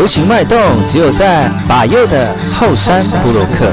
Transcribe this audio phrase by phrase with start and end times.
[0.00, 3.70] 流行脉动，只有在把右的后山部落克。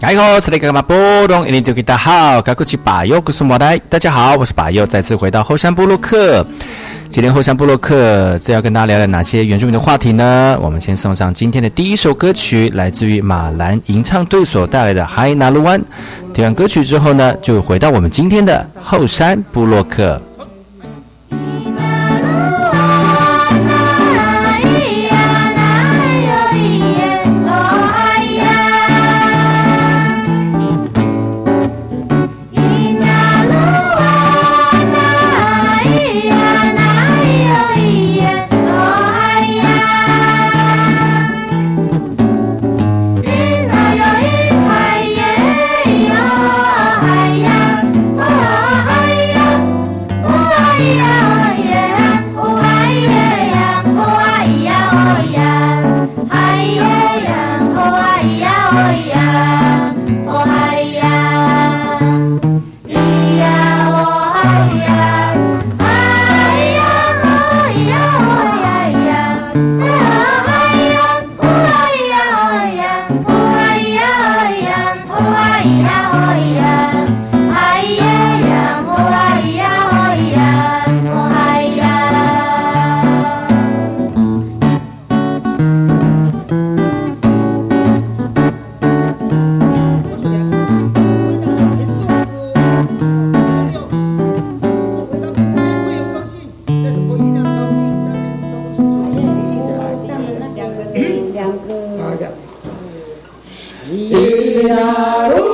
[0.00, 3.78] 哎吼，是那个嘛波隆，印尼多吉大好，该过去把右古苏莫代。
[3.90, 6.46] 大家好，我是把右，再次回到后山布鲁克。
[7.14, 10.58] 今天后山布洛克，这要跟大家聊聊哪些原住民的话题呢？
[10.60, 15.80] 我们先送上今天的第一首歌曲，来自于马兰吟唱队所带来的《嗨纳鲁湾》。
[16.32, 20.20] 听完歌曲之后呢，就回到我们今天的后山布洛克。
[103.96, 105.53] 那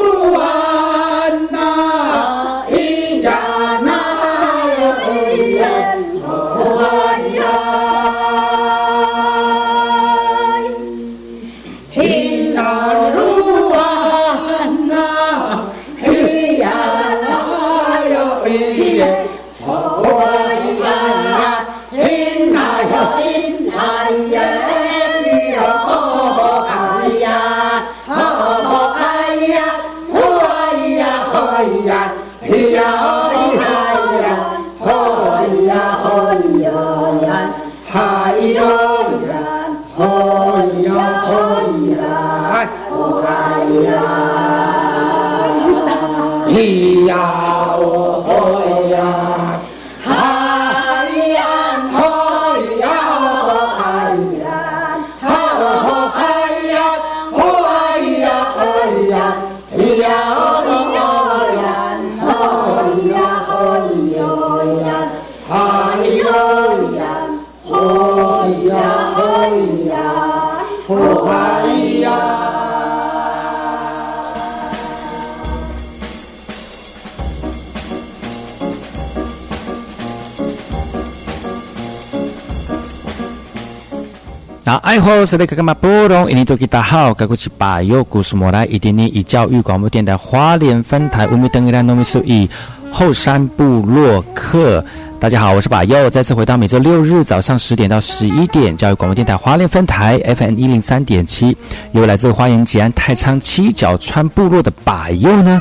[84.91, 85.73] 爱好是那个干嘛？
[85.73, 92.51] 波隆，印尼多吉大好，该过去把右故事莫来，一点点以教育广播电台花莲分台乌米登伊拉农民数以
[92.91, 94.85] 后山部落客。
[95.21, 101.57] 大家好，我是把右，再次回到每周六日早上十点到十一点，教育广播电台花莲分台 FM 一零三点七，
[101.93, 105.61] 由来自花莲吉安太仓七角川部落的把右呢。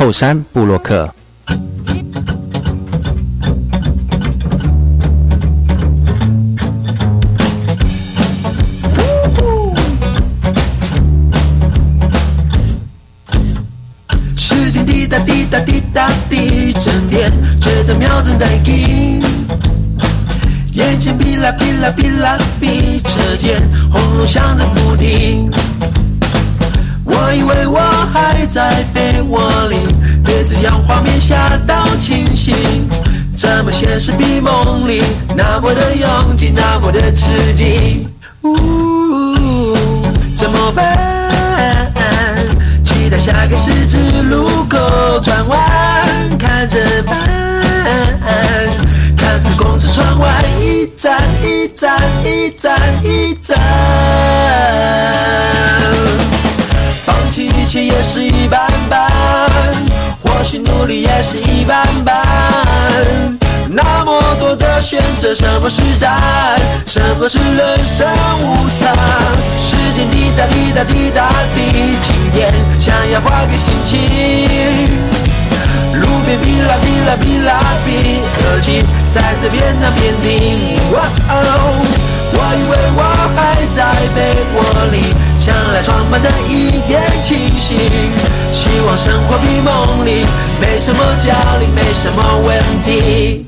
[0.00, 1.12] 后山布洛克。
[14.36, 19.20] 时间滴答滴答滴答滴，整点，却在秒针在进。
[20.74, 25.50] 夜眼前哔啦哔啦哔啦哔，车间轰隆响着不停。
[27.20, 27.80] 我以为我
[28.12, 29.76] 还在被窝里，
[30.24, 32.54] 别这样画面吓到清醒。
[33.34, 35.02] 怎么现实比梦里
[35.36, 38.06] 那么的拥挤，那么的刺激？
[38.42, 39.74] 呜，
[40.36, 40.86] 怎么办？
[42.84, 45.58] 期待下个十字路口转弯，
[46.38, 47.16] 看着办。
[49.16, 53.58] 看着公车窗外一站一站一站一站，
[57.28, 58.58] 放弃一切也是一般
[58.88, 59.06] 般，
[60.22, 62.16] 或许努力也是一般般。
[63.68, 66.58] 那么多的选择，什么是答案？
[66.86, 68.08] 什么是人生
[68.40, 68.96] 无常？
[69.60, 73.98] 时间滴答滴答滴答滴，今天想要换个心情。
[76.00, 80.80] 路边哔啦哔啦哔啦哔，耳机塞在边唱边听。
[80.94, 81.36] 哇哦，
[82.32, 83.02] 我以为我
[83.36, 84.16] 还在被
[84.54, 84.56] 窝
[84.92, 84.96] 里，
[85.78, 87.78] 来床板的一点清醒。
[88.52, 90.26] 希望生活比梦里
[90.60, 93.46] 没什么焦虑，没什么问题。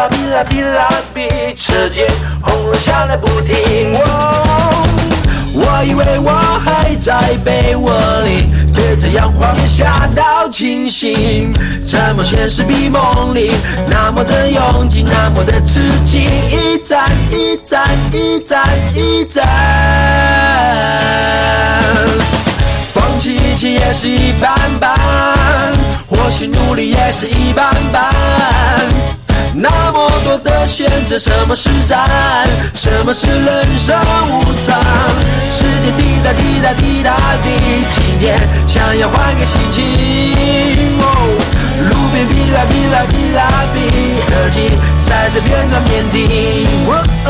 [0.00, 2.06] 啦哔啦哔啦哔，车间
[2.40, 3.92] 轰隆响个不停。
[4.00, 4.86] 哦
[5.52, 6.30] 我以为我
[6.64, 7.92] 还在被窝
[8.22, 11.52] 里，对着阳光下到清醒。
[11.84, 13.52] 怎么现实比梦里
[13.88, 16.30] 那么的拥挤，那么的刺激？
[16.50, 19.44] 一站一站一站一站。
[22.94, 24.96] 放弃一切也是一般般，
[26.08, 28.10] 或许努力也是一般般。
[29.62, 32.48] 那么多的选择，什么是答案？
[32.74, 33.94] 什么是人生
[34.30, 34.80] 无常？
[35.52, 39.82] 时间滴答滴答滴答滴，今天想要换个心情。
[40.98, 41.04] 哦，
[41.90, 43.38] 路边哔啦哔啦哔啦
[43.74, 43.76] 哔，
[44.32, 46.16] 耳机塞在边唱边听。
[46.88, 47.28] 哦哦，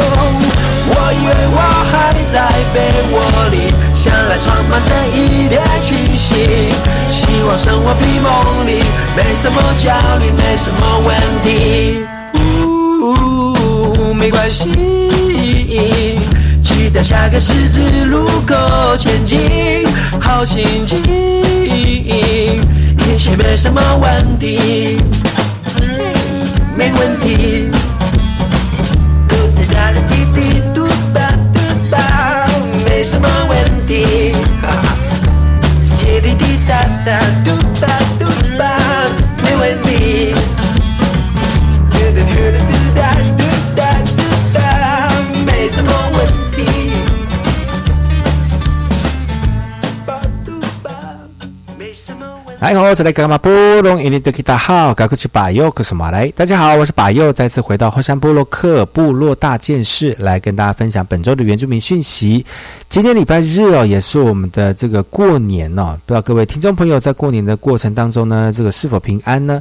[0.87, 1.59] 我以为我
[1.91, 2.79] 还在被
[3.11, 3.19] 窝
[3.51, 6.39] 里，想来床板的一点清醒。
[7.11, 8.85] 希望生活比梦里
[9.17, 11.11] 没什么焦虑，没什么问
[11.43, 12.07] 题。
[12.39, 14.65] 呜，没关系，
[16.63, 19.39] 期待下个十字路口前进，
[20.21, 20.99] 好心情，
[21.65, 22.61] 一
[23.19, 24.99] 切没什么问题，
[26.77, 27.71] 没问题。
[29.29, 29.37] 嘟
[29.73, 31.61] 哒哒滴滴嘟哒嘟
[31.91, 32.47] 哒，
[32.87, 34.33] 没什么问题。
[34.63, 34.97] 哈哈
[36.03, 36.71] 滴滴滴答
[37.05, 37.19] 答，
[52.81, 52.87] 大
[56.47, 62.43] 家好，我是把右，再次回到后山部落克部落大件事，来跟大家分享本周的原住民讯息。
[62.89, 69.61] 今天礼拜日哦，也是我们的这个过年哦，不知道各位听众朋友在过年的过程当中呢，这个是否平安呢？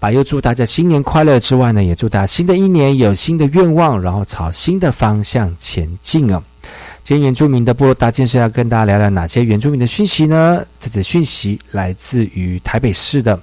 [0.00, 6.42] 把又祝大家新年快乐之外呢，也祝大家新的一年有新的愿望，然后朝新的方向前进哦。
[7.02, 10.64] 今天原住民的部落大件事要跟大家聊聊哪些原住民的讯息呢？
[10.78, 13.38] 这则讯息来自于台北市的。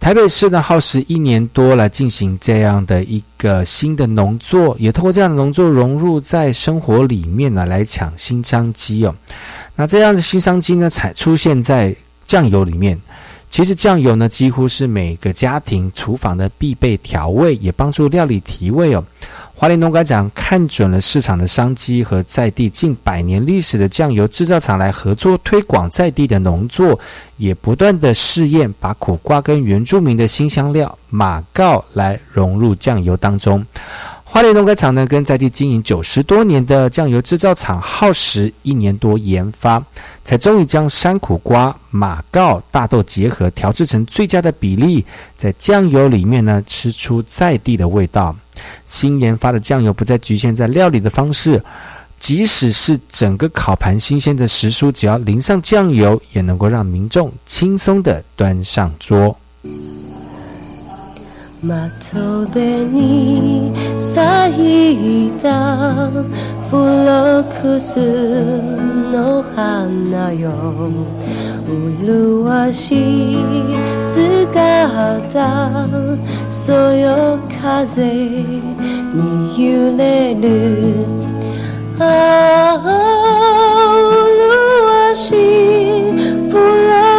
[0.00, 9.14] 台北市呢，耗时一年多来进行这样的一个新的农作，也通过这样的农作融入在生活里面呢，来抢新商机哦。
[9.74, 11.94] 那这样的新商机呢，才出现在
[12.24, 12.98] 酱油里面。
[13.50, 19.04] 其实酱油呢，几乎是每个家庭厨房的必备调味，也帮助料理提味哦。
[19.54, 26.96] 华联农改长看准了市场的商机和在地近百年历史的酱油制造厂来合作推广在地的农作，
[27.38, 33.66] 也不断的试验把苦瓜跟原住民的新香料马告来融入酱油当中。
[34.30, 39.82] 花莲农改厂呢，跟在地经营九十多年的酱油制造厂耗时一年多研发，
[40.22, 45.02] 才终于将山苦瓜、马告、大豆结合，调制成最佳的比例，
[45.38, 48.36] 在酱油里面呢，吃出在地的味道。
[48.84, 51.64] 新研发的酱油不再局限在料理的方式，
[52.20, 59.34] 即使是整个烤盘新鲜的食蔬，只要淋上酱油，也能够让民众轻松的端上桌。
[61.60, 67.98] 窓辺に咲いたフロックス
[69.10, 70.52] の花よ。
[71.66, 73.36] 麗しい
[74.08, 75.88] 姿
[76.48, 81.04] そよ風に揺れる。
[81.98, 82.88] ああ
[85.10, 85.34] 麗しい
[86.50, 86.60] フロ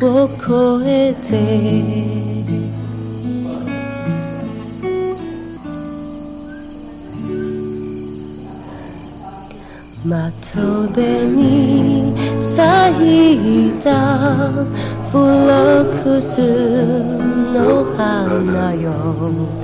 [0.00, 2.22] を越えて。
[10.04, 11.02] 窓辺
[11.36, 12.50] に咲
[13.68, 13.88] いた
[15.10, 15.22] フロ
[15.84, 16.40] ックス
[17.54, 19.61] の花よ。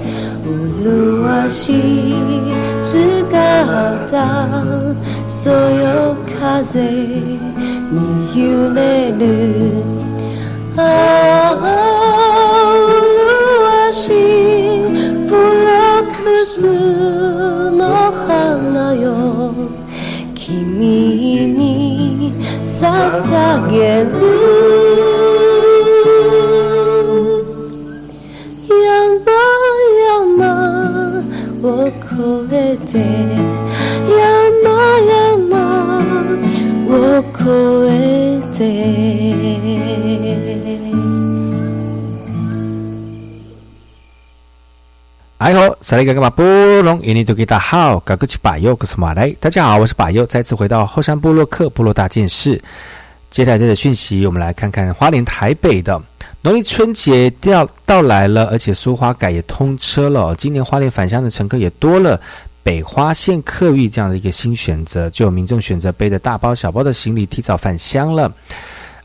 [0.48, 1.72] 麗し
[2.10, 2.14] い
[2.86, 4.10] 姿
[5.26, 7.98] そよ風に
[8.34, 9.82] 揺れる
[10.76, 10.80] あ
[11.60, 11.66] あ
[13.88, 14.12] 麗しい
[15.28, 15.38] フロ
[16.02, 16.62] ックス
[17.70, 19.52] の花よ
[20.34, 22.32] 君に
[22.64, 24.87] 捧げる
[32.17, 32.99] を越えて
[34.09, 35.61] 山々
[36.87, 37.41] を越
[37.91, 38.61] えて
[45.37, 46.41] 哎吼，萨利格格马布
[46.83, 49.29] 隆，印尼多吉达好，嘎古奇巴尤，格斯马来。
[49.41, 52.61] 大家好，我是巴尤，再次回到后山部落克部落大件事。
[53.29, 56.01] 接下来这个讯息，我们来看看花莲台北的
[56.48, 60.34] 农历春节到到来了，而且苏花改也通车了。
[60.34, 62.18] 今年花莲返乡的乘客也多了，
[62.62, 68.32] 北花线客运这样的一个新选择，就有民众选择背着大包小包的行李提早返乡了。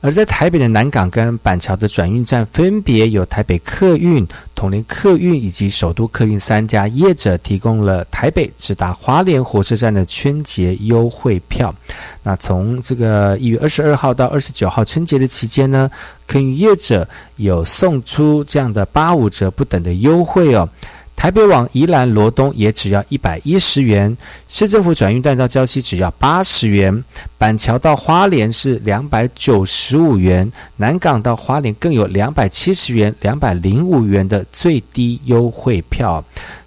[0.04, 11.74] 而在台北的南港跟板桥的转运站，分别有台北客运、统联客运以及首都客运三家业者提供了台北直达花莲火车站的春节优惠票。
[12.22, 15.89] 那从这个一月二十二号到二十九号春节的期间呢，
[16.28, 20.68] 客运业者有送出这样的八五折不等的优惠哦。
[21.15, 27.04] 台北往宜兰罗东也只要一百一十元，市政府转运站到礁溪只要八十元，
[27.38, 36.21] 板桥到花莲是两百九十五元，南港到花莲更有两百七十元、两百零五元的最低优惠票，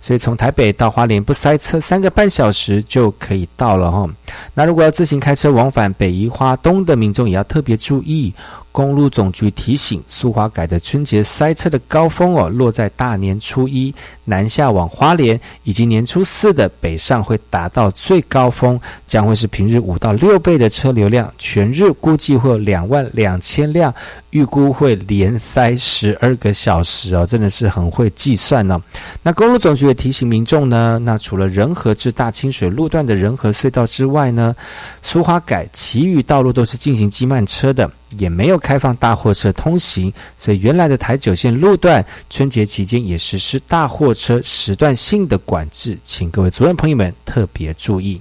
[0.07, 4.09] 所以从台北到花莲不塞车，三个半小时就可以到了哈。
[4.55, 8.33] 那如果要自行开车往返北宜花东的民众也要特别注意。
[8.71, 13.95] 公路总局提醒，苏花改的春节塞车的高峰哦，落在大年初一
[14.27, 23.95] 南下往花莲，以及年初四的北上会达到最高峰，将会是平日五到六倍的车流量，全日估计会有两万两千辆，
[24.37, 28.79] 预估会连塞十二个小时哦，真的是很会计算呢。
[29.23, 34.55] 那公路总局也提醒民众呢，那除了仁和至大清水路段的仁和隧道之外呢，
[35.01, 37.91] 苏花改其余道路都是进行机慢车的。
[38.19, 48.21] 也没有开放大货车通行，所以原来的台九线路段春节期间也实施大货车时段性的管制，请各位族人朋友们特别注意。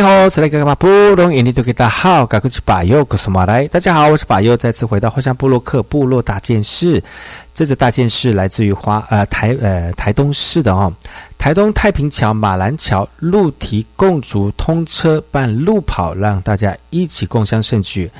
[0.00, 3.68] 哎吼，是那个嘛，不容易，你都给大好，赶快去把右，告诉马来。
[3.68, 7.02] 大家好，我是把右，再次回到花山部落克部落大件事。
[7.52, 10.90] 这则大件事来自于花呃台呃台东市的哦，
[11.36, 18.10] 台东太平桥马兰桥路堤共筑通车办路跑，让大家一起共襄盛举。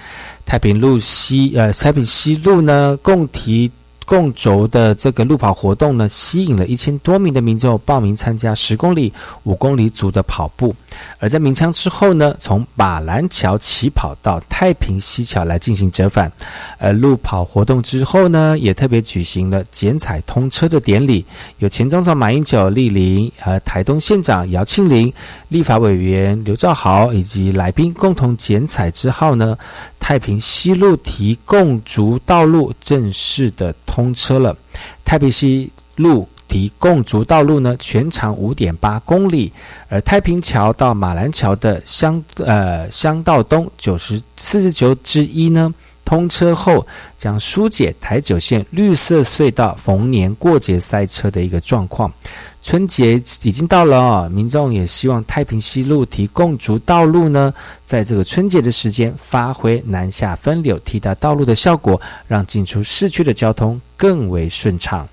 [0.44, 3.72] 太平路西呃太平西路呢共提。
[4.06, 9.12] 共轴的这个路跑活动呢，吸引了一千多名的民众报名参加十公里、
[9.44, 10.74] 五公里组的跑步。
[11.20, 16.30] 而在鸣枪之后呢，从马兰桥起跑到太平西桥来进行折返。
[16.78, 21.24] 而路跑活动之后呢，也特别举行了剪彩通车的典礼，
[21.58, 25.12] 有前总统马英九莅临，和台东县长姚庆林、
[25.50, 29.56] 立法委员刘兆豪以及来宾共同剪彩之后呢，
[30.00, 33.99] 太平西路提供足道路正式的通。
[34.00, 34.56] 通车了，
[35.04, 39.52] 太平西路提供足道路呢，全长五点八公里，
[39.88, 45.72] 而太平桥到马兰桥的乡呃乡道东九十四十九之一呢，
[46.10, 46.84] 通车后
[47.16, 52.12] 将疏解台九线绿色隧道逢年过节塞车的一个状况。
[52.64, 57.54] 春节已经到了哦，民众也希望太平西路提供足道路呢，
[57.86, 65.08] 在这个春节的时间发挥南下分流、替代道路的效果，让进出市区的交通更为顺畅。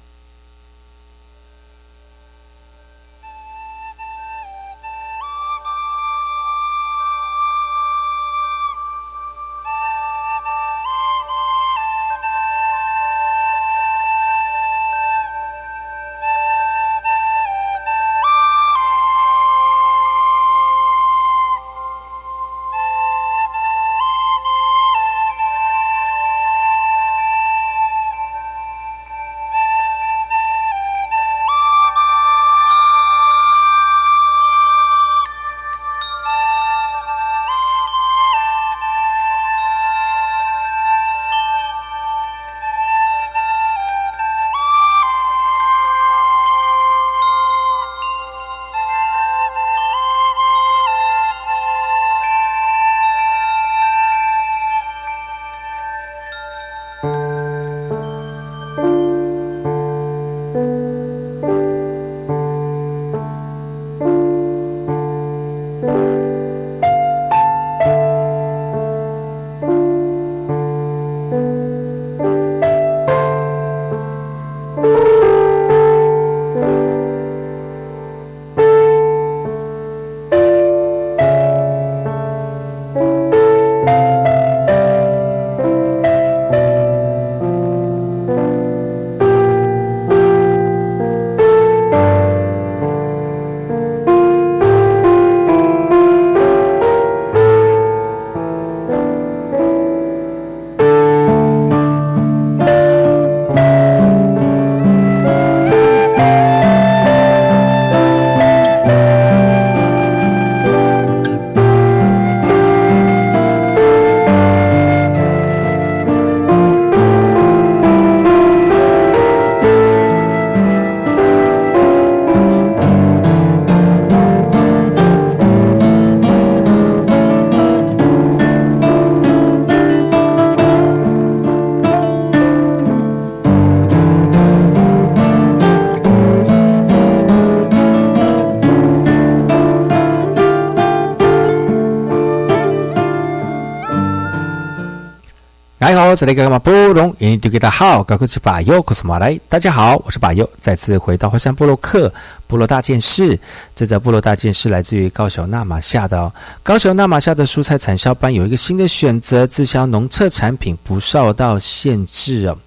[146.17, 147.38] 这里干嘛不容易？
[147.38, 149.39] 丢给他好，高科技把右，可是马来。
[149.47, 152.12] 大家好，我是把右，再次回到火山部落克
[152.45, 153.39] 部落大件事。
[153.73, 156.30] 这则部落大件事来自于高雄纳马夏的。
[156.62, 162.58] 高雄纳马夏的蔬菜产销班有一个新的选择，自销农特产品不受到限制哦。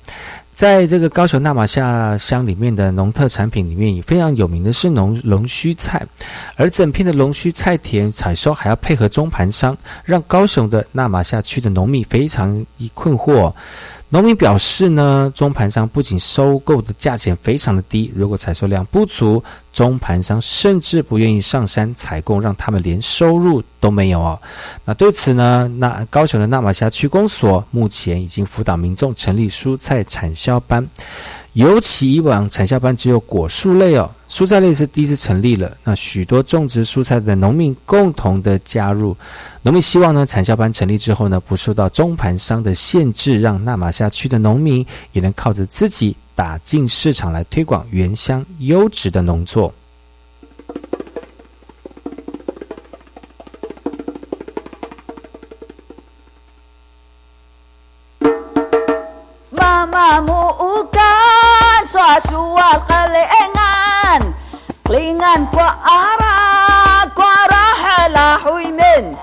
[0.61, 6.07] 在这个高雄纳马夏乡里面的农特产品里面，也非常有名的是龙龙须菜，
[6.55, 13.51] 而整片的龙须菜田采收还要配合中盘商，让高雄的纳马夏区的农民非常一困惑。
[14.13, 19.41] 农民表示呢，中盘商不仅收购的价钱非常的低，如果采收量不足，
[19.73, 24.37] 中盘商甚至不愿意上山采购，让他们连收入都没有哦。
[24.85, 30.85] 那对此呢，那高雄的纳马夏区公所目前已经辅导民众成立蔬菜产销班。
[31.55, 35.77] 尤其以往产销班只有果树类哦，蔬菜类是第一次成立了。
[35.83, 39.17] 那许多种植蔬菜的农民共同的加入，
[39.63, 49.75] 农民希望呢，产销班成立之后呢，不受到中盘商的限制，让纳马夏区的农民也能靠着自己打进市场来推广原乡优质的农作。
[62.19, 64.35] suas kelingan
[64.83, 69.15] kelingan ku arah ku arah lahui min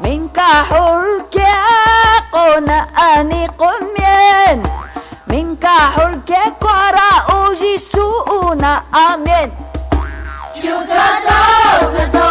[0.00, 1.52] minka hulke
[2.64, 4.64] na ani qumyan
[5.28, 9.48] minka hulke ku arah uji suuna amin.
[10.60, 11.40] Yo trato,
[11.94, 12.29] trato.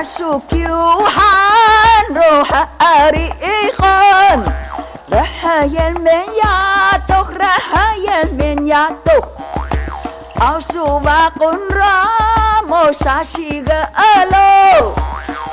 [0.00, 2.48] عشوكي وحنروح
[2.82, 4.52] أريخان
[5.12, 9.24] رحايا المنياتوخ رحايا المنياتوخ
[10.42, 14.94] أوسو باقون رامو ساشيغا ألو.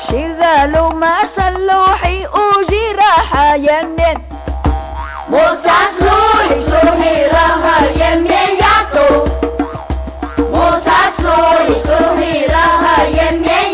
[0.07, 4.21] شغالو ما سلوحي أوجي رحايا المن.
[5.29, 9.27] موسى سلوحي سلوحي رحايا المنياتوخ
[10.39, 13.66] موسى سلوحي سلوحي رحايا المنياتوخ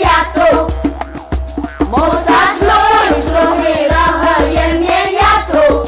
[1.93, 5.83] Mozas flores lo que relaja y el mielato.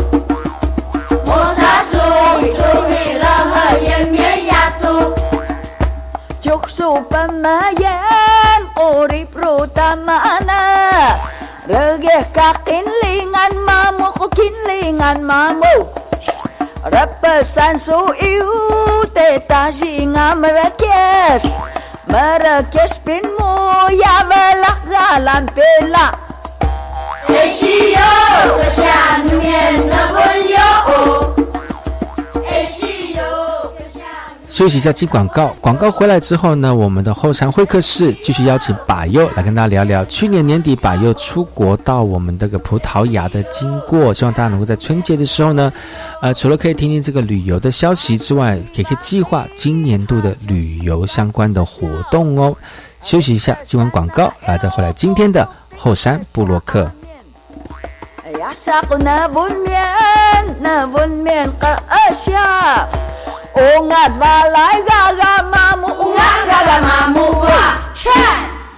[1.25, 5.15] Mozas flores lo que relaja y el mielato.
[6.41, 10.61] Yo soy pemayan, ori protamana.
[11.67, 15.89] Regeh kakinlingan mamu, kukinlingan mamu.
[16.83, 18.51] Repesan su iu,
[19.11, 21.49] teta singa merekias.
[22.07, 26.07] مركش بن مويا بلغ غالان بلا
[27.43, 28.11] Eşiyo,
[28.57, 30.69] kaşan, yenda bulyo,
[34.55, 35.53] 休息一下，进广告。
[35.59, 44.13] 广告回来之后呢，我们的后山会客室继续邀请把佑来跟大家聊聊去年年底把佑出国到我们这个葡萄牙的经过。
[44.13, 45.69] 希望大家能够在春节的时候呢，
[46.21, 52.55] 呃，除了可以听听这个旅游的消息之外，也可以计划今年度的旅游相关的活动哦。
[53.01, 56.89] 休息一下，进完广告，来再回来今天的后山部落客。
[58.25, 61.77] Yasak na bunmian, na bunmian ka
[62.09, 62.89] asya
[63.53, 67.45] Ungat balay gaga mamu, ungat gaga mamu
[67.93, 68.09] 劝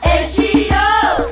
[0.04, 0.76] 也是有。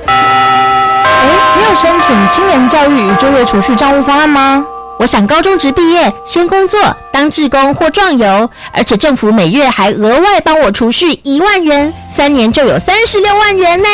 [0.06, 4.64] 哎，你有申请青年教育与就业储蓄账户方案吗？
[4.98, 6.80] 我想高中职毕业先工作
[7.12, 13.88] 当志工或壮游，而且政府每月还额外帮我储蓄一万元，三年就有三十六万元呢，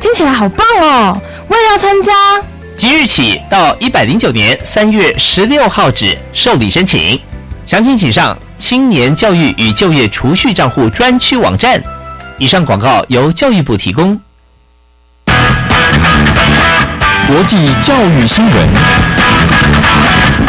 [0.00, 1.16] 听起来好棒哦！
[1.46, 2.12] 我也要参加。
[2.80, 7.20] 即日起到一百零九年三月十六号止受理申请，
[7.66, 11.78] 详情请上青年教育与就业储蓄账户专区网站。
[12.38, 14.18] 以上广告由教育部提供。
[17.28, 18.68] 国际教育新闻，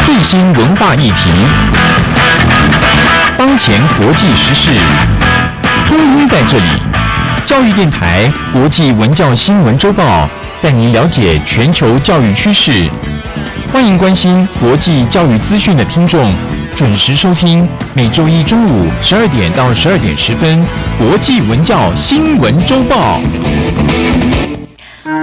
[0.05, 1.29] 最新文化议题，
[3.37, 4.71] 当前国际时事，
[5.85, 6.63] 通通在这里。
[7.45, 10.29] 教育电台国际文教新闻周报
[10.61, 12.87] 带您了解全球教育趋势。
[13.73, 16.31] 欢迎关心国际教育资讯的听众，
[16.75, 20.63] 准时收听每周一中午十二点到十二点十分
[20.99, 23.19] 国际文教新闻周报。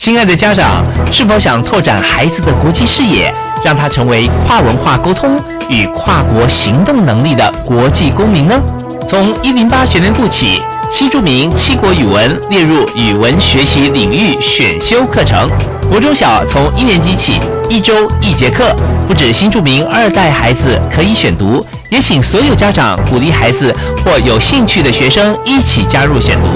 [0.00, 0.82] 亲爱的家长，
[1.12, 3.30] 是否想拓展孩子的国际视野，
[3.62, 8.58] 让他成为跨文化沟通与跨国行动能力的国际公民呢？
[9.06, 10.58] 从一零八学年度起，
[10.90, 15.46] 新著名七国语文列入语文学习领域选修课程。
[15.90, 18.74] 国中小从一年级起，一周一节课，
[19.06, 23.70] 不止新著名二代孩子可以选读，也请所有家长鼓励孩子
[24.02, 26.48] 或有兴趣的学生一起加入选读。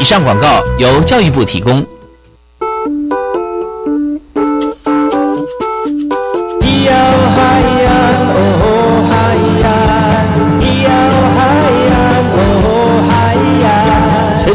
[0.00, 1.86] 以上广告由教育部提供。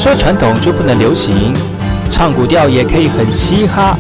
[0.07, 1.53] 说传统就不能流行，
[2.09, 3.97] 唱古调也可以很嘻哈。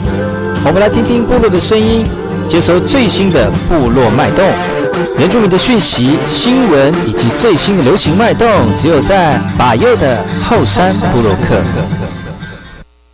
[0.63, 2.05] 我们来听听部落的声音，
[2.47, 4.49] 接收最新的部落脉动、
[5.19, 11.61] 原住民的讯息、新闻以及最新的流行脉动，只有在把右的后山部落客。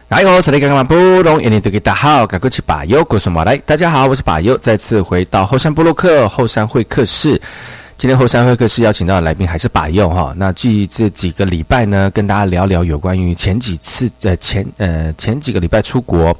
[0.07, 3.57] 大家好，我是刚刚马布隆，印尼土著大号，赶快去把右，告诉马来。
[3.65, 7.41] 大家好，我是把右，再次回到后山部落客后山会客室。
[7.97, 10.33] 今天后山会客室邀请到的来宾还是百佑哈。
[10.35, 16.35] 那基于这几个礼拜呢，跟大家聊聊有关于前几次，在前呃前几个礼拜出国。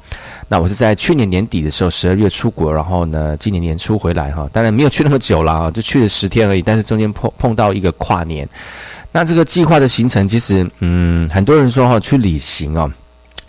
[0.46, 4.46] 那我是在去年年底的时候，十二月出国，然后呢今年年初回来哈。
[4.52, 6.60] 当然没有去那么久了啊，就去了十天而已。
[6.60, 8.46] 但是中间碰碰到一个跨年。
[9.10, 12.92] 那这个计划的行程其实嗯很多人说哈，去旅行哦，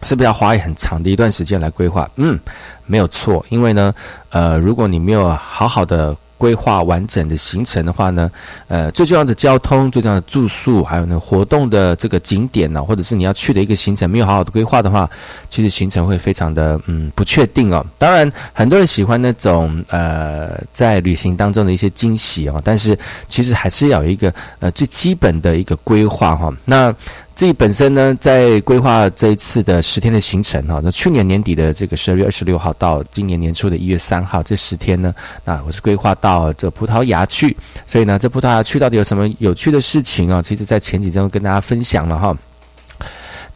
[0.04, 2.10] 是不是要花很长的一段时间来规划？
[2.16, 2.40] 嗯，
[2.86, 3.46] 没有错。
[3.50, 3.94] 因为呢，
[4.30, 6.16] 呃，如果你没有好好的。
[6.38, 8.30] 规划完整的行程的话呢
[8.68, 15.10] 呃最重要的交通最重要的住宿还有呢活动的这个景点呢或者是你要去的一个行程没有好好的规划的话
[15.50, 17.86] 其实行程会非常的嗯不确定哦。
[17.98, 26.52] 当然很多人喜欢那种呃在旅行当中的一些惊喜哦但是其实还是要有一个呃最基本的一个规划哈。
[26.66, 26.94] 那
[27.36, 37.56] 自己本身呢在规划这一次的十天的行程哈那去年年底的这个十二月二十六号到今年年初的一月三号这十天呢那我是规划到这葡萄牙去。
[37.86, 40.42] 所以呢这葡萄牙去到底有什么有趣的事情啊？
[40.42, 42.36] 其实在前几周跟大家分享了哈。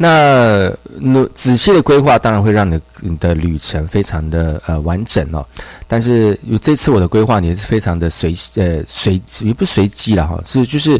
[0.01, 5.45] 那，那仔细的规划当然会让你你的旅程非常的呃完整哦。
[5.89, 10.41] 但是有这次我的规划，你是非常的随呃随也不随机了哈。
[10.45, 10.97] 是就是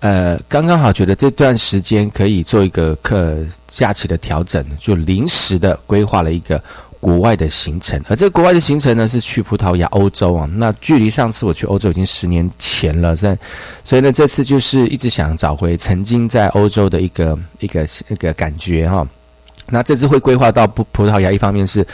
[0.00, 6.62] 呃刚刚好，觉得这段时间可以做一个课假期的调整，就临时的规划了一个。
[7.02, 13.36] 国外的行程而这个国外的行程呢是去葡萄牙欧洲啊那距离上次我去欧洲已经十年前了在
[13.82, 19.04] 所以呢这次就是一直想找回曾经在欧洲的一个一个一个感觉哈。
[19.68, 21.84] 那这次会规划到葡葡萄牙一方面是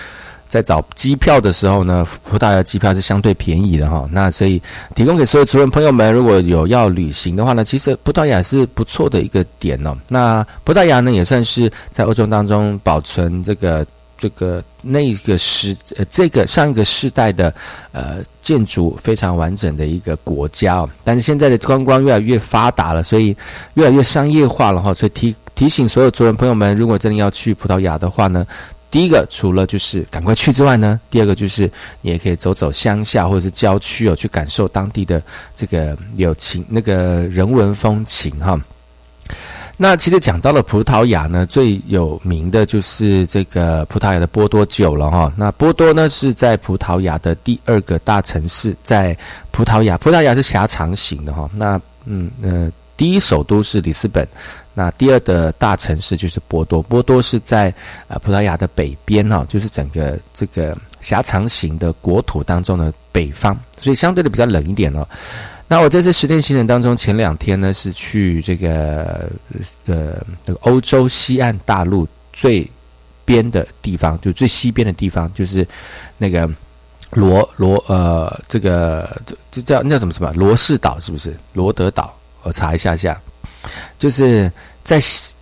[0.47, 4.07] 在找机票的时候呢葡萄牙机票是相对便宜的哈。
[4.13, 4.61] 那所以
[4.95, 9.97] 提供给所有主人朋友们如果有要旅行的话呢其实葡萄牙是不错的一个点哦。
[10.07, 13.87] 那葡萄牙呢也算是在欧洲当中保存这个
[14.19, 17.55] 这个那个时呃这个上一个世代的
[17.93, 23.35] 呃建筑非常完整的一个国家、哦，但是现在的观光越来越发达了，所以
[23.75, 28.47] 越来越商业化了哈、所以提提醒所有族人朋友们，如果真的要去葡萄牙的话呢。
[28.91, 35.23] 第一个，除了就是赶快去之外呢，第二个就是你也可以走走乡下或者是郊区哦，去感受当地的
[35.55, 36.95] 这个友情、那个
[37.25, 38.59] 人文风情哈。
[39.81, 45.33] 那其实讲到了葡萄牙呢，最有名的就是这个葡萄牙的波多酒了哈。
[45.37, 49.17] 那波多呢是在葡萄牙的第二个大城市，在
[49.53, 51.49] 葡萄牙，葡萄牙是狭长型的哈。
[51.55, 54.27] 那嗯呃，第一首都是里斯本，
[54.75, 56.83] 那第二的大城市就是波多。
[56.83, 57.73] 波多是在
[58.09, 65.07] 呃葡萄牙的北边哈，就是整个这个狭长型的国土当中的北方，所以相对的比较冷一点哦。
[65.71, 69.31] 那我在这十天行程当中，前两天呢是去这个
[69.85, 72.67] 呃这个欧洲西岸大陆最
[73.25, 75.67] 边的地方，就最西边的地方，就是
[76.17, 76.51] 那个
[77.11, 82.17] 罗罗呃这个这这叫那叫什么什么罗氏岛是不是罗德岛？
[82.45, 83.21] 我查一下下，
[83.99, 84.51] 就是
[84.83, 84.99] 在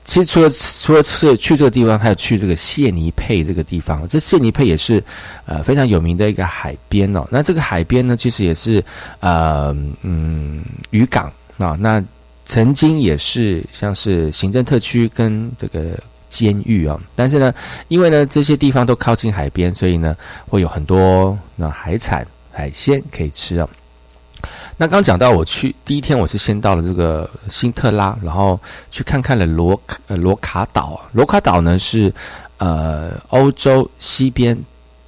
[0.07, 5.03] 其实除了除了是去这个地方还有去这个谢尼佩这个地方这谢尼佩也是
[5.45, 8.83] 呃非常有名的一个海边哦那这个海边呢其实也是
[9.19, 12.03] 呃嗯渔港啊那
[12.45, 15.99] 曾经也是像是行政特区跟这个
[16.29, 17.53] 监狱啊但是呢
[17.89, 23.69] 因为呢这些地方都靠近海边所以呢会有很多那海产海鲜可以吃哦
[24.79, 28.61] 那刚讲到，我去第一天，我是先到了这个新特拉，然后
[28.91, 31.01] 去看看了罗呃罗卡岛。
[31.13, 32.13] 罗卡岛呢是
[32.59, 34.55] 呃欧洲西边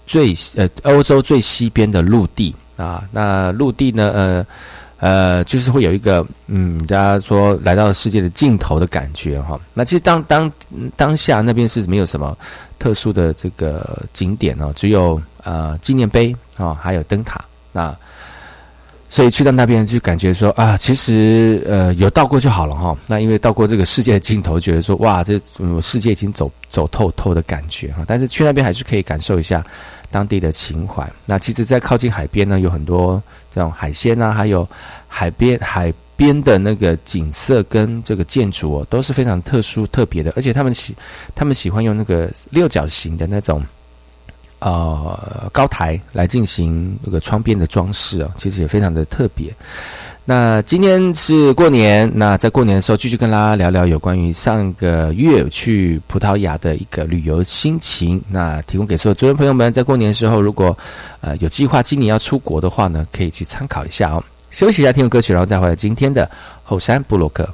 [0.07, 3.05] 最呃欧洲最西边的陆地啊。
[3.13, 4.47] 那陆地呢呃
[5.01, 9.61] 呃就是会有一个嗯大家说来到世界的尽头的感觉哈。
[9.75, 10.51] 那其实当当
[10.97, 12.35] 当下那边是没有什么
[12.79, 17.95] 特殊的这个景点哦，只有呃纪念碑啊，还有灯塔那。
[19.09, 22.97] 所以去到那边就感觉说啊其实呃有到过就好了哈。
[23.07, 25.41] 那因为到过这个世界的尽头觉得说哇这
[25.81, 28.05] 世界已经走走透透的感觉哈。
[28.07, 29.65] 但是去那边还是可以感受一下
[30.11, 31.11] 当地的情怀。
[31.25, 34.69] 那其实在靠近海边呢有很多这种海鲜呐还有
[35.07, 40.33] 海边海边的那个景色跟这个建筑哦都是非常特殊特别的。
[40.37, 40.95] 而且他们喜
[41.35, 43.65] 他们喜欢用那个六角形的那种
[44.61, 49.55] 呃高台来进行那个窗边的装饰啊，其实也非常的特别。
[50.25, 58.23] 那今天是过年，那在过年的时候继续跟大家聊聊有关于上个月去葡萄牙的一个旅游心情。
[58.29, 60.77] 那提供给所有族人朋友们，在过年的时候如果
[61.23, 64.23] 呃有计划今年要出国的话呢，可以去参考一下哦。
[64.51, 66.31] 休息一下，听个歌曲，然后再回来今天的
[66.63, 67.49] 后山布洛克。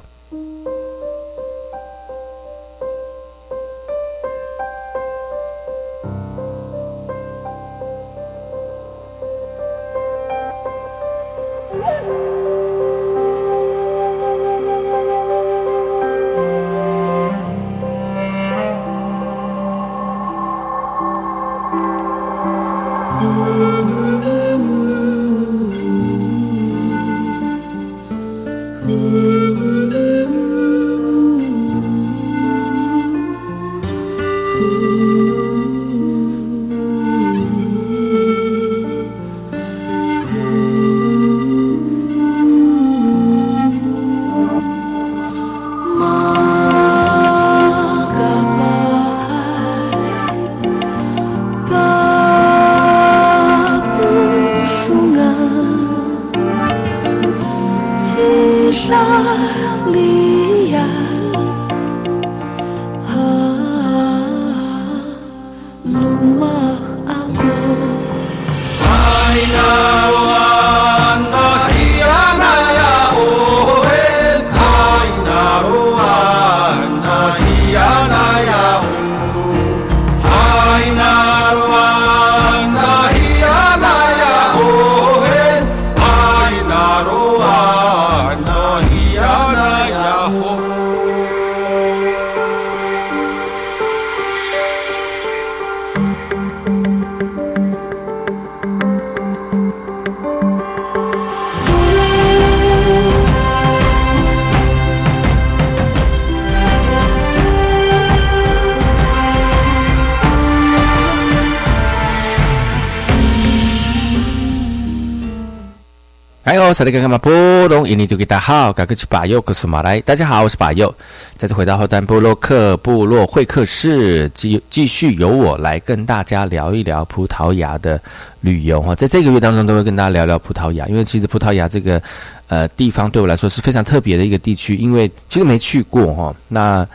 [116.45, 117.17] 哎呦，萨利干干嘛？
[117.17, 117.33] 波
[117.67, 119.99] 隆印尼就给大家好，赶快去把右克苏马来。
[120.01, 120.93] 大家好，我是把右，
[121.37, 127.99] 再次回到后端部落克部落会客室，继继续由我来跟大家聊一聊葡萄牙的
[128.41, 128.93] 旅游哈。
[128.93, 131.99] 在这个月当中，都会跟大家聊聊葡萄牙，因为其实葡萄牙这个
[132.47, 136.35] 呃地方对我来说是非常特别的一个地区，因为其实没去过哈。
[136.47, 136.87] 那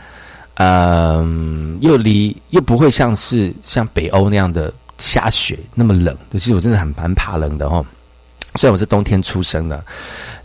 [0.53, 7.83] 嗯、又离又不会像是像北欧那样的下雪那么冷，其实我真的很蛮怕冷的哈。
[8.55, 9.81] 虽然我是冬天出生的，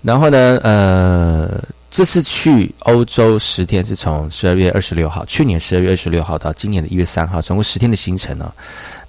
[0.00, 8.52] 然后呢，呃，这次去欧洲十天是从十二月二十六号，去年十二月二十六号到今年的一月三号，总共十天的行程呢、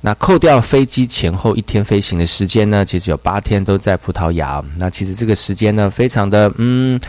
[0.01, 4.63] 那扣掉飞机前后一天飞行的时间呢，其实有八天都在葡萄牙。
[4.77, 6.99] 那其实这个时间呢，非常的嗯，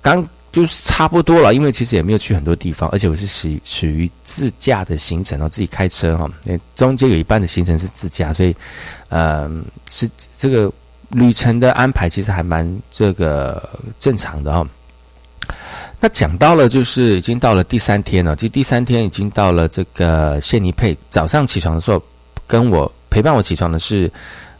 [0.00, 6.26] 刚就是差不多了，因为其实也没有去很多地方，而且我是属于属于自驾的行程哦，自己开车哈、
[6.74, 8.56] 中间有一半的行程是自驾，所以
[9.10, 9.50] 呃
[9.90, 10.08] 是
[10.38, 10.72] 这个。
[11.10, 14.66] 旅程的安排其实还蛮这个正常的哦。
[16.00, 20.96] 那讲到了，就是已经到了第三天了，其实第三天已经到了这个谢尼佩。
[21.10, 22.00] 早上起床的时候，
[22.46, 24.08] 跟我陪伴我起床的是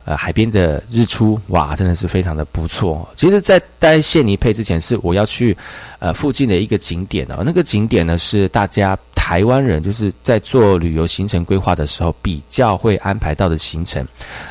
[0.05, 3.09] 呃海边的日出，哇，真的是非常的不错。
[3.15, 5.57] 其实，在待谢尼佩之前，是我要去
[6.01, 14.03] 呃附近的一个景点哦，那个景点呢是大家台湾人就是在做旅游行程规划的时候比较会安排到的行程，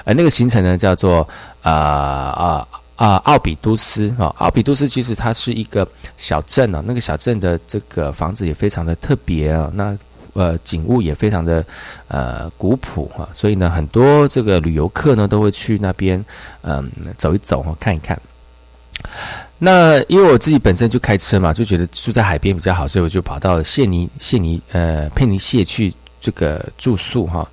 [0.03, 1.27] 而那个行程呢叫做
[1.63, 2.67] 呃啊。
[2.95, 9.95] 啊，奥比都斯啊，奥比都斯其实它是一个小镇啊，那个小镇的这个房子也非常的特别啊，那
[10.33, 11.63] 呃景物也非常的
[12.07, 16.23] 呃古朴啊，所以呢，很多这个旅游客呢都会去那边
[16.63, 18.19] 嗯、走一走啊，看一看。
[19.59, 25.91] 那因为我自己本身就开车嘛，就觉得住在海边比较好，所以我就跑到谢尼谢尼呃佩尼谢去
[26.21, 27.47] 这个住宿哈。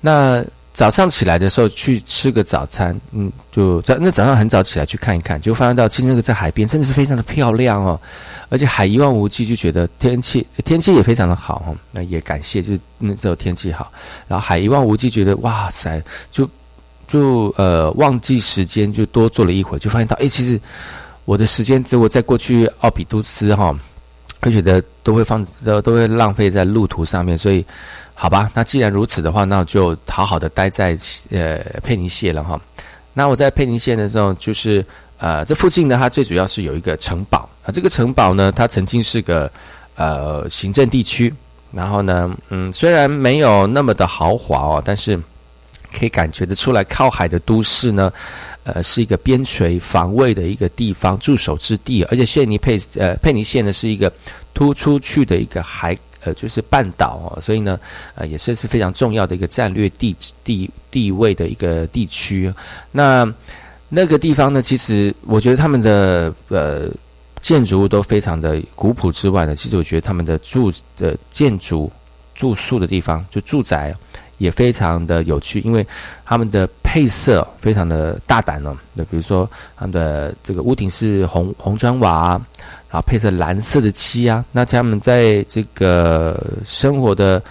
[0.00, 8.00] 那早上起来的时候去吃个早餐，嗯，就早那早上很早起来去看一看，就发现到其实那个在海边真的是非常的漂亮哦，
[8.48, 11.76] 而且海一望无际，就觉得天气天气也非常的好哦。
[11.90, 13.92] 那也感谢就是那时候天气好，
[14.26, 16.48] 然后海一望无际，觉得哇塞，就
[17.06, 20.58] 就呃忘记时间，就多坐了一会，就发现到诶，其实
[21.24, 23.74] 我的时间只我在过去奥比都斯哈，
[24.40, 27.64] 会觉得都会放都都会浪费在路途上面，所以。
[28.14, 30.96] 好吧，那既然如此的话，那我就好好的待在
[31.30, 32.60] 呃佩尼谢了哈。
[33.14, 34.84] 那我在佩尼县的时候，就是
[35.18, 37.72] 呃这附近呢，它最主要是有一个城堡啊。
[37.72, 39.50] 这个城堡呢，它曾经是个
[39.96, 41.34] 呃行政地区，
[41.72, 45.18] 然后呢，嗯，虽然没有那么的豪华哦，但是
[45.96, 48.12] 可以感觉得出来，靠海的都市呢，
[48.64, 52.02] 呃，是一个边陲防卫的一个地方，驻守之地。
[52.04, 54.12] 而且谢尼佩呃佩尼县呢，是一个
[54.54, 55.96] 突出去的一个海。
[56.24, 57.76] 呃，就是半岛哦，所以呢，
[58.14, 60.14] 呃，也算是非常重要的一个战略地
[60.44, 62.48] 地地位的一个地区。
[62.92, 63.28] 那
[63.88, 66.88] 那个地方呢，其实我觉得他们的呃
[67.40, 71.90] 建筑物都非常的古朴之外呢，其实我觉得他们的住的建筑
[72.36, 73.92] 住宿的地方，就住宅
[74.38, 75.86] 也非常的有趣，因为
[76.24, 78.76] 他们的配色非常的大胆哦。
[78.94, 82.40] 那比如说他们的这个屋顶是红红砖瓦。
[82.90, 87.42] 然后配着蓝色的漆啊，那他们在这个生活的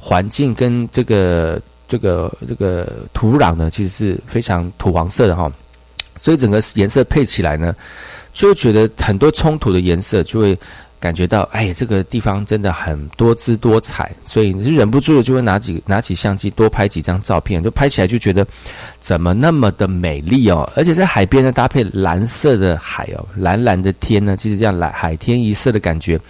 [0.00, 5.48] 环境跟这个这个这个土壤呢，其实是非常土黄色的哈，
[6.16, 7.72] 所以整个颜色配起来呢，
[8.34, 10.58] 就会觉得很多冲突的颜色就会
[11.00, 18.46] 感觉到，哎，这个地方真的很多姿多彩，所以你就忍不住就会拿起拿起相机多拍几张照片，就拍起来就觉得
[19.00, 26.20] 怎么那么的美丽哦，而且在海边呢搭配蓝色的海哦，蓝蓝的天呢，就是这样蓝海天一色的感觉，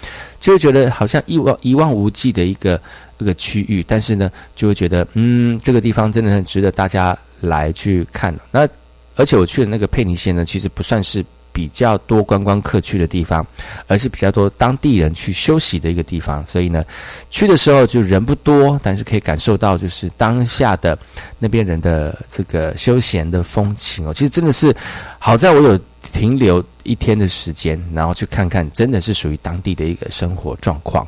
[0.40, 2.80] 就会觉得好像一望一望无际的一个
[3.18, 8.32] 一个区域，但是呢，就会觉得嗯，这个地方真的很值得大家来去看。
[8.52, 8.68] 那
[9.16, 13.46] 而且我去的那个佩尼县呢，其实不算是比较多观光客去的地方，
[13.86, 16.44] 而是比较多当地人去休息的一个地方。
[16.46, 16.84] 所以呢，
[17.30, 20.98] 去的时候就人不多，但是可以感受到就是当下的
[21.38, 24.14] 那边人的这个休闲的风情哦。
[24.14, 24.74] 其实真的是
[25.18, 25.78] 好在我有
[26.12, 31.06] 停留一天的时间，然后去看看，真的是属于当地的一个生活状况。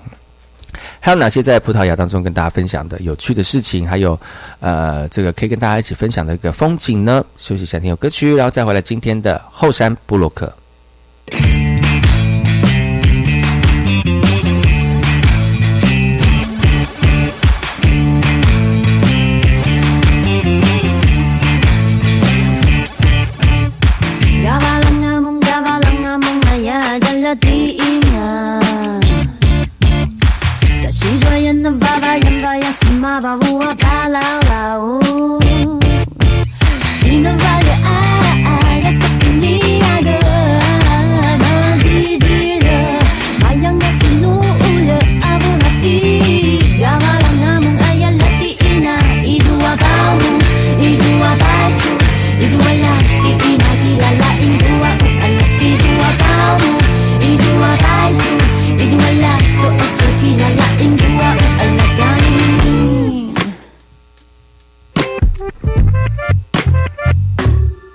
[1.01, 3.89] 还有哪些在葡萄牙当中跟大家分享的有趣的事情？
[3.89, 4.19] 还有，
[4.61, 7.25] 呃，这个可以跟大家一起分享的一个风景呢？
[7.37, 10.53] 休息一下，听首歌曲，然后再回来今天的后山布洛克。
[33.21, 34.42] baba, ooh, a bad love.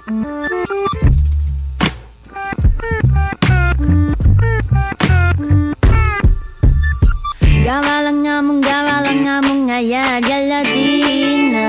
[0.07, 0.15] Gawa
[8.15, 11.67] nga mong gawa nga mong ngaya galatina.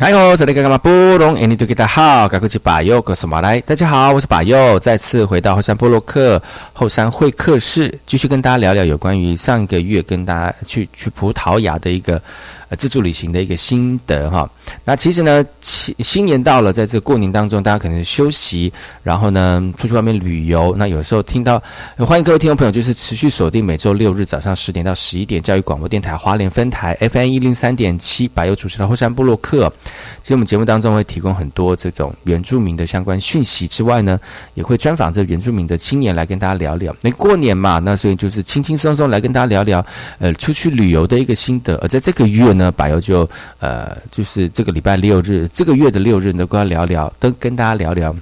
[0.00, 0.02] I.
[0.02, 1.34] 嗨吼，这里干嘛不隆？
[1.34, 3.60] 哎，你都给他好，赶快去把右告诉马来。
[3.60, 6.42] 大家好，我是把右，再次回到后山波洛克
[6.72, 12.20] 后山会客室，继续跟大家聊聊有关于上一个月跟大家去去葡萄牙的一个
[12.70, 14.48] 呃自助旅行的一个心得哈。
[14.84, 20.74] 那其实呢，新新年到了，在这个过年当中，大家可能休息，然后呢出去外面旅游。
[20.78, 21.62] 那有时候听到，
[21.98, 29.70] 欢迎各位听众朋友，就是持续锁定每周六日早上十点到十一点，教育广播电台花莲分台 FM 一零三点七，百优主持的后山部落客。
[30.22, 34.18] 其实我们节目当中会提供很多这种原住民的相关讯息之外呢，
[34.54, 36.94] 也会专访这原住民的青年来跟大家聊聊。
[37.00, 39.84] 那过年嘛，那所以就是轻轻松松来跟大家聊聊，
[40.18, 41.74] 呃，出去旅游的一个心得。
[41.82, 48.14] 而在这个月呢，那柏油就呃，就是这个礼拜六日，这个月的六日都，跟他聊聊，都跟大家聊聊，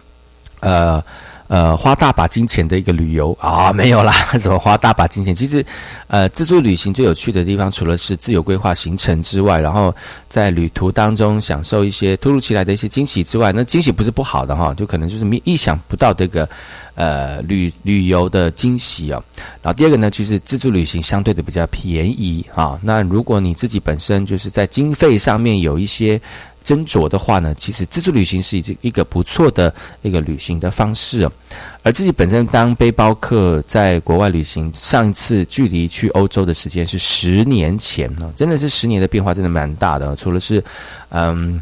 [0.61, 1.03] 呃。
[1.49, 5.35] 呃，花大把金钱的一个旅游啊，没有啦， 怎么花大把金钱？
[5.35, 5.65] 其实，
[6.07, 9.95] 呃，自助旅行最有趣的地方，除了是自由规划行程之外，然后
[10.29, 16.47] 在旅途当中享受一些突如其来的一些惊喜之外，那惊喜不是不好的哈，就可能就是你意想不到的一个
[16.95, 19.25] 呃旅旅游的惊喜哦。
[19.63, 22.79] 然后第二个呢，就是自助旅行相对的比较便宜啊。
[22.83, 26.21] 那如果你自己本身就是在经费上面有一些
[26.69, 31.33] 斟酌的话呢，其实自助旅行是一一个不错的一个旅行的方式哦。
[31.83, 40.15] 而自己本身当背包客在国外旅行，上一次距离去欧洲的时间是十年前呢，真的是十年的变化，真的蛮大的。
[40.15, 40.63] 除了是
[41.09, 41.59] 嗯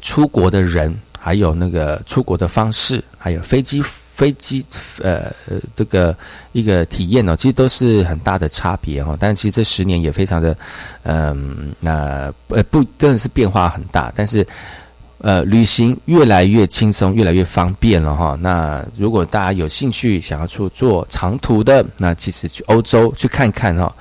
[0.00, 3.82] 出国的人，还有那个出国的方式，还有飞机
[4.16, 4.64] 飞机
[5.02, 5.30] 呃
[5.76, 6.16] 这个
[6.52, 9.16] 一个体验哦，其实都是很大的差别哈、哦。
[9.20, 10.56] 但其实这十年也非常的
[11.02, 14.46] 嗯那呃不真的是变化很大，但是。
[15.18, 18.36] 呃，旅行越来越轻松，越来越方便了哈。
[18.38, 23.92] 那如果大家有兴趣想要出做长途的，那其实去欧洲去看看哈，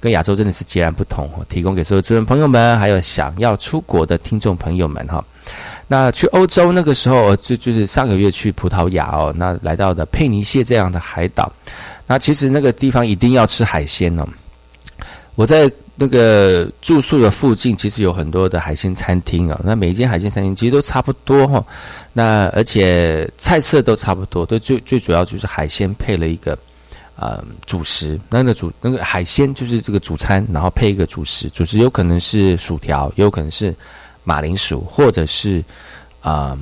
[0.00, 1.30] 跟亚洲真的是截然不同。
[1.48, 5.24] 提供给所有主人朋友们，还有想要出国的听众朋友们哈。
[5.86, 11.52] 那去欧洲那个时候，就就是上个月去葡萄牙哦，那来到的佩尼谢这样的海岛，
[12.06, 14.26] 那其实那个地方一定要吃海鲜哦。
[15.34, 19.60] 我在那个住宿的附近，其实有很多的海鲜餐厅啊。
[19.64, 21.64] 那每一间海鲜餐厅其实都差不多哈。
[22.12, 26.56] 那而且菜色都差不多，都最最主要就是海鲜配了一个
[27.16, 33.74] 呃主食，那个主那个海鲜就是这个主餐，然后配一个主食，主食有可能是薯条，也有可能是
[34.24, 35.62] 马铃薯，或者是
[36.24, 36.58] 嗯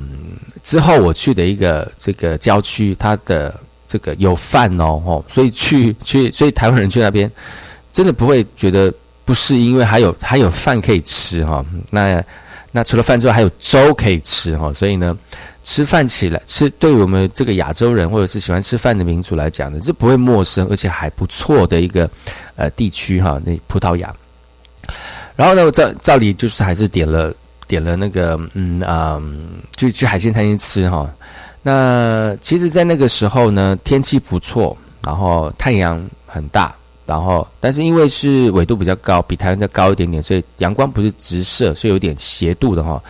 [0.61, 7.31] 之后我去的一个这个郊区，它的这个有饭哦哦，所以去去所以台湾人去那边
[7.91, 8.93] 真的不会觉得
[9.25, 12.23] 不适应，因为还有还有饭可以吃哈、那
[12.71, 15.17] 那除了饭之外，还有粥可以吃哈、所以呢。
[15.65, 22.09] 吃饭起来吃，对我们这个亚洲人或者是喜欢吃饭的民族来讲呢，这不会陌生，而且还不错的一个
[22.57, 23.41] 呃地区哈。
[23.45, 24.13] 那葡萄牙，
[25.37, 27.33] 然后呢，照照理就是还是点了
[27.67, 29.21] 点了那个嗯啊、
[29.75, 31.09] 就去海鲜餐厅吃哈。
[31.61, 43.01] 那其实，在那个时候呢，天气不错，然后太阳很大，然后但是因为是纬度比较高，比台湾再高一点点，所以阳光不是直射，所以有点斜度的哈。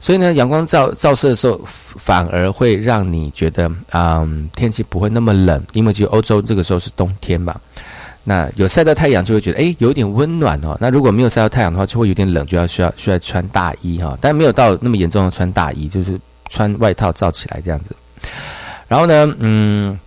[0.00, 7.54] 所以呢，阳光照照射的时候，反而会让你觉得，嗯，天气不会那么冷，因为其实欧洲这个时候是冬天嘛。
[8.24, 10.76] 那有晒到太阳，就会觉得，诶，有点温暖哦。
[10.80, 16.18] 那如果没有晒到太阳的话，就会有点冷，就要需要需要穿大衣哈、但没有到那么严重的穿大衣，就是
[16.48, 17.94] 穿外套罩起来这样子。
[18.88, 19.98] 然后呢，嗯。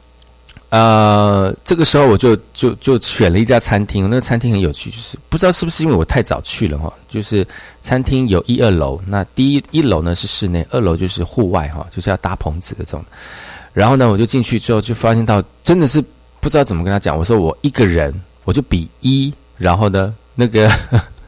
[0.70, 7.48] 呃，这个时候我就就就选了一家餐厅，那个餐厅很有趣，就是不知道是不是因为我太早去了哈，就是
[7.80, 13.06] 餐厅有一二楼，那第一一楼呢是室内，二楼就是户外哈，就是要搭棚子的这种。
[13.72, 16.04] 然后呢，我就进去之后就发现到真的是
[16.46, 20.70] 不知道怎么跟他讲，我说我一个人，我就比一，然后呢，那个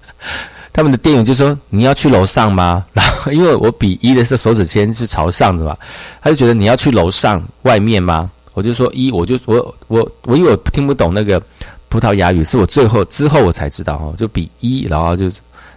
[0.71, 2.85] 他们的店员就说你要去楼上吗？
[2.93, 5.75] 然后因为我比一的时候手指尖是朝上的嘛，
[6.21, 8.29] 他就觉得你要去楼上外面吗？
[8.53, 11.41] 我就说一，我就我我我因为我听不懂那个
[11.89, 15.25] 葡萄牙语，是我最后之后我才知道哦，就比一，然后就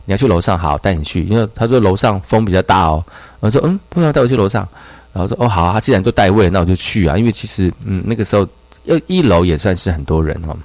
[0.04, 3.02] 你要去楼上，好带你去，因为他说楼上风比较大哦，
[3.40, 4.68] 我说嗯，不要带我去楼上，
[5.14, 8.46] 然后说哦好啊，他既然都带位，那我就去啊，因为其实嗯那个时候
[8.86, 10.56] 呃一楼也算是很多人哦。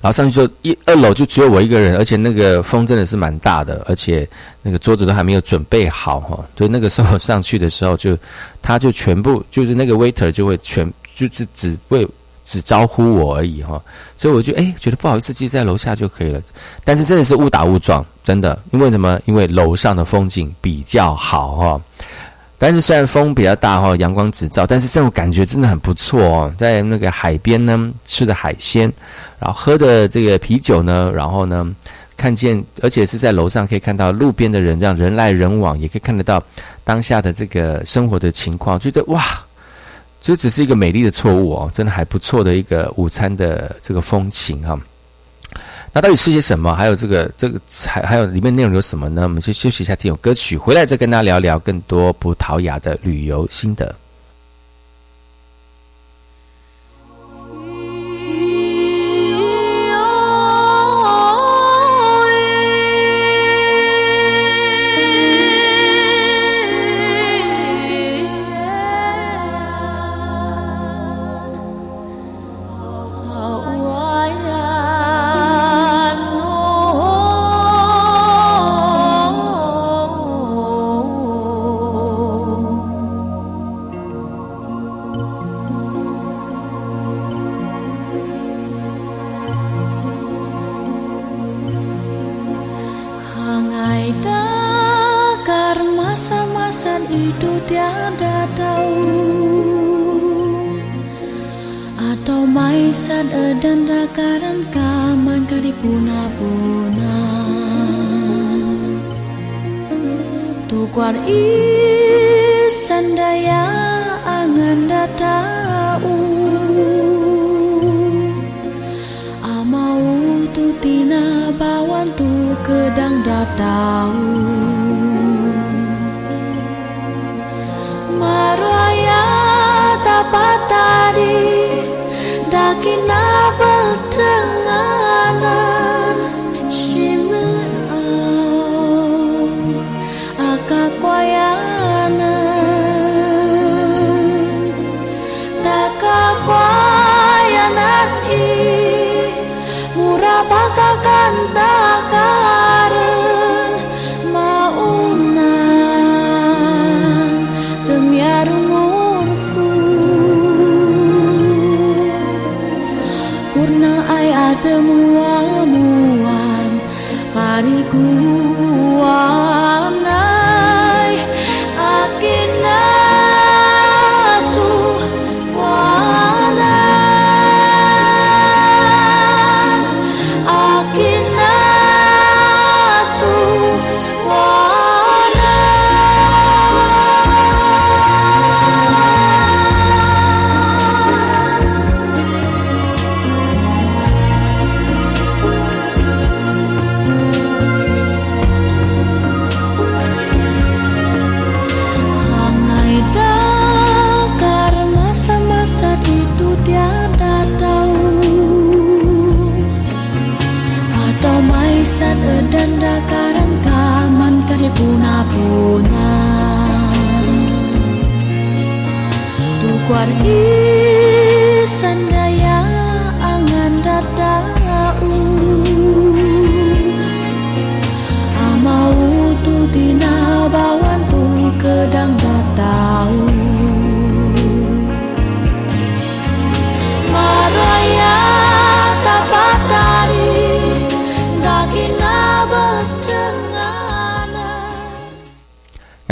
[0.00, 4.28] 然后上去就一二楼就只有我一个人，而且那个风真的是蛮大的，而且
[4.60, 8.18] 那个桌子都还没有准备好哈，所以那个时候上去的时候就，
[8.60, 12.04] 他就全部就是那个 waiter 就会全就是只会
[12.44, 13.80] 只招呼我而已哈，
[14.16, 16.42] 所以我就哎觉得不好意思，其实在楼下就可以了，
[16.82, 19.20] 但是真的是误打误撞，真的，因为什么？
[19.24, 21.80] 因为楼上的风景比较好哈。
[22.64, 26.54] 但是虽然风比较大哈，阳光直照，但是这种感觉真的很不错哦。
[26.56, 28.84] 在那个海边呢，吃的海鲜，
[29.40, 31.74] 然后喝的这个啤酒呢，然后呢，
[32.16, 36.40] 看见，而且是在楼上可以看到路边的人，这样人来人往，也可以看得到
[36.84, 39.24] 当下的这个生活的情况，觉得哇，
[40.20, 44.78] 这只是一个美丽的错误哦，真的还不错的一个午餐的这个风情哈。
[45.92, 46.74] 那到底是些什么？
[46.74, 49.22] 还有这个这个还还有里面内容有什么呢？
[49.24, 53.94] 我们先休息一下，听首歌曲，回来再跟大家聊聊更多葡萄牙的旅游心得。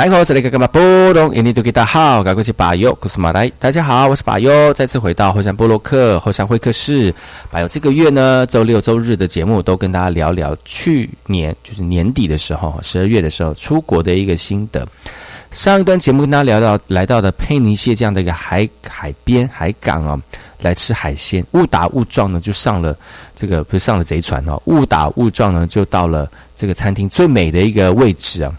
[0.00, 0.78] 哎，好，是那个干嘛不
[1.12, 7.14] 懂，印尼都给大好，赶过去巴友，古斯马来，大家好，我是巴友，再次回到后山波洛克后山会客室。
[7.50, 14.88] 巴友这个月呢，周六周日的节目都跟大家聊聊去年就是年底的时候，十二月的时候出国的一个心得。
[15.50, 20.18] 上一段节目跟大家聊到来到的佩尼谢这样的一个海海边海港哦，
[20.60, 22.96] 来吃海鲜，误打误撞呢就上了
[23.36, 26.26] 这个不是上了贼船哦，误打误撞呢就到了
[26.56, 28.50] 这个餐厅最美的一个位置啊。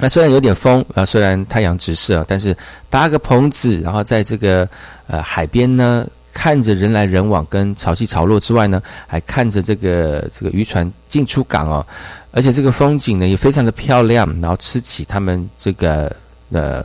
[0.00, 2.56] 那虽然有点风啊，虽然太阳直射，但是
[2.88, 4.68] 搭个棚子，然后在这个
[5.06, 11.86] 呃海边呢，看着人来人往跟潮起潮落之外呢，还看着这个这个渔船进出港哦，
[12.32, 16.10] 而且这个风景呢也非常的漂亮，然后吃起他们这个
[16.50, 16.84] 呃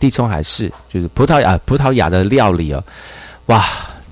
[0.00, 2.82] 地中海式就是葡萄牙葡萄牙的料理哦，
[3.46, 3.64] 哇，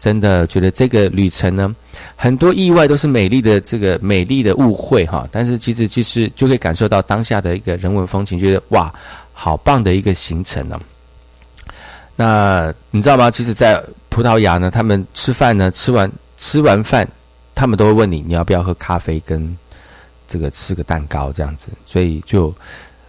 [0.05, 1.75] 真的觉得这个旅程呢。
[2.15, 8.93] 很多意外都是美丽的这个美丽的误会哈，但是其实其实就可以感受到当下的一个人文风情，觉得哇，
[9.33, 10.79] 好棒的一个行程呢、
[12.17, 13.31] 那你知道吗？
[13.31, 17.09] 其实，在葡萄牙呢，他们吃饭呢，吃完吃完饭，
[17.55, 19.57] 他们都会问你你要不要喝咖啡跟
[20.29, 22.55] 这个吃个蛋糕这样子，所以就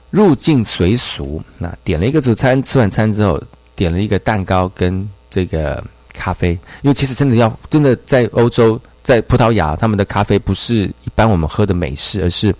[0.09, 1.43] 入境随俗。
[1.57, 3.41] 那点了一个主餐，吃完餐之后，
[3.75, 5.83] 点了一个蛋糕跟这个
[6.15, 6.51] 咖啡，
[6.81, 12.53] 因为其实真的要真的在欧洲，在葡萄牙，他们的咖啡不是一般我们喝的美式，而是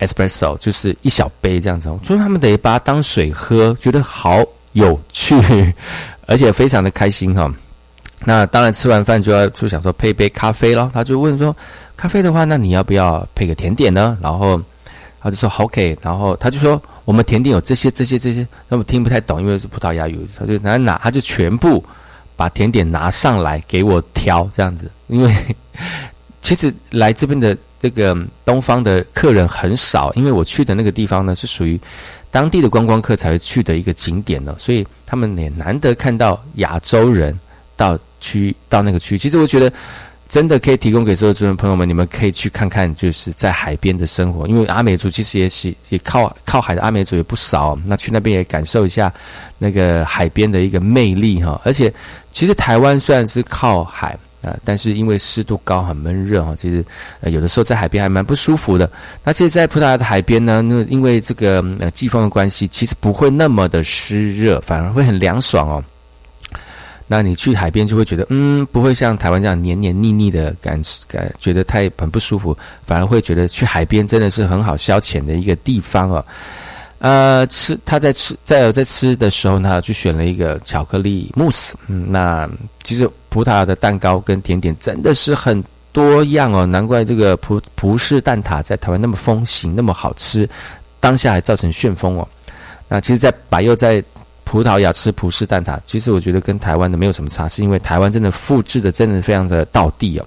[0.00, 1.88] espresso，就是一小杯这样子。
[2.04, 5.34] 所以他们得把它当水喝，觉得好有趣，
[6.26, 7.50] 而且非常的开心哈。
[8.24, 11.56] 那当然吃完饭就要就想说配杯咖啡咯，他就问说，
[11.96, 14.18] 咖啡的话，那你要不要配个甜点呢？
[14.20, 14.60] 然后
[15.22, 21.82] 他就说 OK，然后他就说我们甜点有这些这些这些，那我听不太懂，因为是葡萄牙语，他就拿拿他就全部。
[22.40, 25.30] 把甜点拿上来给我挑，这样子，因为
[26.40, 28.16] 其实来这边的这个
[28.46, 31.78] 东方的客人很少，因为我去的那个地方呢是属于
[32.30, 37.38] 当地的观光客才会去的一个景点呢，所以他们也难得看到亚洲人
[37.76, 39.18] 到区到那个区。
[39.18, 39.70] 其实我觉得
[40.30, 49.12] 真的可以提供给所有族人朋友们，你们可以去看看，就是在海边的生活，因为阿美族其实也是也靠靠海的阿美族也不少，那去那边也感受一下
[49.58, 51.92] 那个海边的一个魅力哈，而且。
[52.32, 56.82] 其实台湾虽然是靠海啊，但是因为湿度高很闷热哈，其实
[57.22, 58.88] 有的时候在海边还蛮不舒服的。
[59.24, 61.60] 那其实，在葡萄牙的海边呢，那因为这个
[61.92, 65.84] 季风的关系，其实不会那么的湿热，反而会很凉爽哦。
[67.12, 72.56] 那你去海边就会觉得，嗯，不会像台湾这样黏黏腻腻的感感，觉得太很不舒服，
[72.86, 76.24] 反而会觉得去海边真的是很好消遣的一个地方哦。
[76.98, 81.74] 呃，吃他在吃在在吃的时候呢，就选了一个巧克力慕斯。
[81.88, 82.48] 嗯，那
[82.84, 90.48] 其实葡萄牙的蛋糕跟甜点真的是很多样哦，难怪这个葡葡式蛋挞在台湾那么风行，那么好吃，
[91.00, 92.28] 当下还造成旋风哦。
[92.86, 94.00] 那其实，在百佑在
[94.50, 100.26] 葡萄牙吃葡式蛋挞，其实我觉得跟台湾的没有什么差，是因为台湾真的复制的真的非常的到地哦，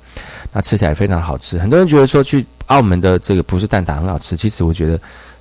[0.54, 1.60] 那吃起来非常好吃。
[1.60, 4.98] 很多人觉得说去澳门的这个葡式蛋挞很好吃，其实我觉得。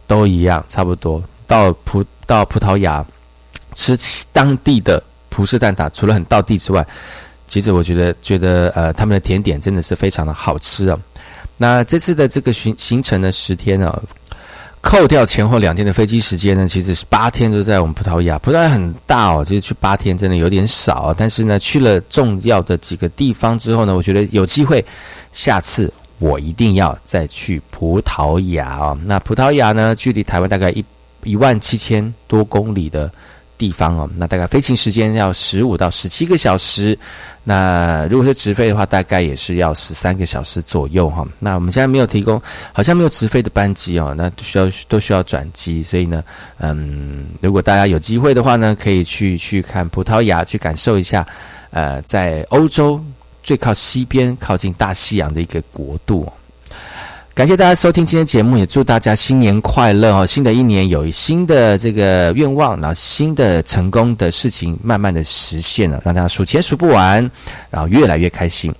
[0.08, 1.22] 都一样，差不多。
[1.46, 3.02] 到葡到葡萄牙
[3.74, 3.96] 吃
[4.30, 6.86] 当地的葡式蛋挞，除了很道地之外，
[7.46, 10.98] 其实我觉得觉得呃，他们的甜点真的是非常的好吃哦。
[11.56, 14.02] 那这次的这个行行程呢，十天啊，
[14.82, 18.36] 扣掉前后两天的飞机时间呢，其实是八天都在我们葡萄牙。
[18.40, 21.14] 葡萄牙很大哦，其实去八天真的有点少。
[21.16, 24.84] 但是呢，去了重要的几个地方之后呢，我觉得有机会
[25.32, 25.90] 下次。
[26.18, 28.96] 我一定要再去葡萄牙哦！
[29.06, 30.84] 那葡萄牙呢，距离台湾大概一
[31.24, 33.10] 一万七千多公里的
[33.62, 36.98] 地方哦，那大概飞行时间要十五到十七个小时。
[37.44, 41.24] 那如果是直飞的话，大概也是要十三个小时左右哈。
[41.38, 42.42] 那我们现在没有提供，
[42.72, 45.80] 好像没有直飞的班机哦，那需要都需要转机。
[45.80, 46.24] 所以呢，
[46.58, 51.24] 嗯，如果大家有机会的话呢，可以去去看葡萄牙，去感受一下，
[51.70, 53.00] 呃，在欧洲。
[53.44, 56.32] 最靠西边、靠近大西洋的一个国度，
[57.34, 60.26] 感谢大家收听今天节目，也祝大家新年快乐哦！
[60.26, 67.28] 新的一年有新的这个愿望，然后新的成功的事情慢慢的实现了，让大家数钱数不完，
[67.70, 68.70] 然后越来越开心。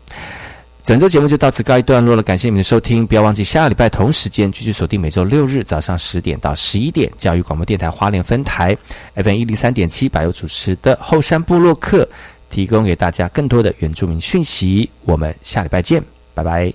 [0.84, 8.76] 整周节目就到此告一段落了，感谢你们的收听，不要忘记下个礼拜同时间继续锁定每周六日早上十点到十一点教育广播电台花莲分台
[9.14, 12.06] FM 一零三点七百优主持的后山部落客，
[12.50, 14.90] 提供给大家更多的原住民讯息。
[15.06, 16.02] 我们下礼拜见，
[16.34, 16.70] 拜拜。